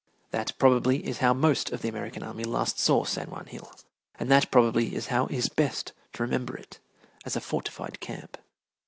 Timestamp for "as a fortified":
7.23-7.99